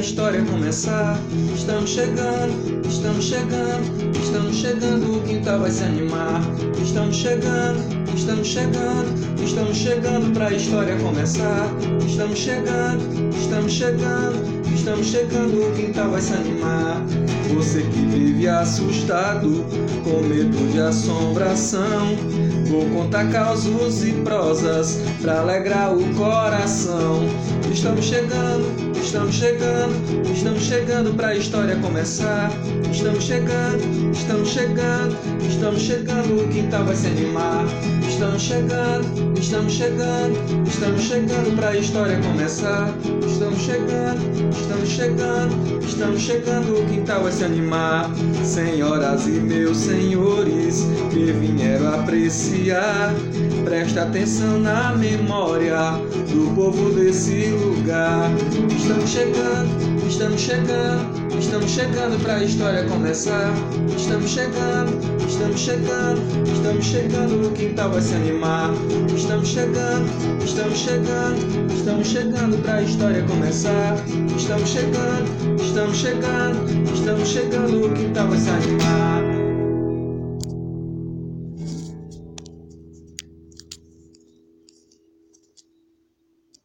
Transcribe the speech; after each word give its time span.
história 0.00 0.42
começar. 0.44 1.18
Estamos 1.54 1.90
chegando, 1.90 2.88
estamos 2.88 3.24
chegando, 3.24 4.18
estamos 4.18 4.56
chegando, 4.56 5.18
o 5.18 5.22
quintal 5.22 5.60
vai 5.60 5.70
se 5.70 5.84
animar. 5.84 6.40
Estamos 6.82 7.16
chegando, 7.16 7.80
estamos 8.14 8.48
chegando, 8.48 9.42
estamos 9.44 9.76
chegando 9.76 10.32
pra 10.32 10.52
história 10.52 10.96
começar. 10.96 11.68
Estamos 12.06 12.38
chegando, 12.38 13.34
estamos 13.36 13.72
chegando, 13.72 14.74
estamos 14.74 15.06
chegando, 15.06 15.68
o 15.68 15.72
quintal 15.76 16.10
vai 16.10 16.20
se 16.20 16.32
animar. 16.32 17.02
Você 17.54 17.82
que 17.82 18.06
vive 18.06 18.48
assustado, 18.48 19.64
com 20.02 20.26
medo 20.26 20.72
de 20.72 20.80
assombração. 20.80 22.16
Vou 22.68 22.86
contar 22.90 23.30
causos 23.30 24.04
e 24.04 24.12
prosas 24.12 24.98
pra 25.20 25.40
alegrar 25.40 25.92
o 25.94 26.14
coração. 26.14 27.20
Estamos 27.70 28.04
chegando, 28.04 28.98
estamos 29.00 29.34
chegando, 29.36 29.94
estamos 30.32 30.62
chegando 30.62 31.14
pra 31.14 31.36
história 31.36 31.76
começar. 31.76 32.50
Estamos 32.90 33.22
chegando, 33.22 34.10
estamos 34.12 34.48
chegando, 34.48 35.16
estamos 35.48 35.80
chegando, 35.80 36.42
o 36.42 36.48
quintal 36.48 36.84
vai 36.84 36.96
se 36.96 37.06
animar. 37.06 37.64
Estamos 38.06 38.42
chegando, 38.42 39.38
estamos 39.38 39.72
chegando, 39.72 40.68
estamos 40.68 41.02
chegando 41.02 41.56
pra 41.56 41.76
história 41.76 42.18
começar. 42.18 42.92
Estamos 43.24 43.60
chegando, 43.60 44.50
estamos 44.50 44.88
chegando, 44.88 45.84
estamos 45.84 46.20
chegando, 46.20 46.78
o 46.78 46.86
quintal 46.86 47.22
vai 47.22 47.32
se 47.32 47.44
animar. 47.44 48.10
Senhoras 48.44 49.26
e 49.26 49.30
meus 49.30 49.78
senhores 49.78 50.86
que 51.10 51.32
vieram 51.32 51.94
apreciar, 51.94 53.14
presta 53.64 54.02
atenção 54.02 54.58
na 54.58 54.92
memória 54.92 55.92
do 56.30 56.54
povo 56.54 56.90
desse 56.90 57.59
lugar. 57.64 58.30
Estamos 58.76 59.10
chegando, 59.10 60.08
estamos 60.08 60.40
chegando, 60.40 61.38
estamos 61.38 61.70
chegando 61.70 62.22
pra 62.22 62.42
história 62.42 62.84
começar. 62.84 63.52
Estamos 63.96 64.30
chegando, 64.30 64.92
estamos 65.26 65.60
chegando, 65.60 66.20
estamos 66.52 66.84
chegando, 66.84 67.48
o 67.48 67.52
quintal 67.52 67.90
vai 67.90 68.00
se 68.00 68.14
animar. 68.14 68.70
Estamos 69.14 69.48
chegando, 69.48 70.06
estamos 70.44 70.78
chegando, 70.78 71.72
estamos 71.72 72.06
chegando 72.08 72.62
pra 72.62 72.82
história 72.82 73.22
começar. 73.24 73.96
Estamos 74.36 74.68
chegando, 74.68 75.62
estamos 75.62 75.96
chegando, 75.96 76.92
estamos 76.92 77.28
chegando, 77.28 77.86
o 77.86 77.92
quintal 77.94 78.28
vai 78.28 78.38
se 78.38 78.50
animar. 78.50 78.89